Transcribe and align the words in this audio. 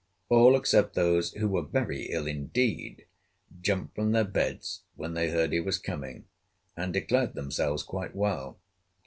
All, 0.29 0.55
except 0.55 0.95
those 0.95 1.33
who 1.33 1.47
were 1.47 1.61
very 1.61 2.07
ill 2.09 2.25
indeed, 2.25 3.05
jumped 3.61 3.93
from 3.93 4.13
their 4.13 4.23
beds 4.23 4.81
when 4.95 5.13
they 5.13 5.29
heard 5.29 5.53
he 5.53 5.59
was 5.59 5.77
coming, 5.77 6.25
and 6.75 6.91
declared 6.91 7.35
themselves 7.35 7.83
quite 7.83 8.15
well. 8.15 8.57